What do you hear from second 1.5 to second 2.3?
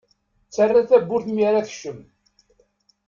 d-tkecmeḍ.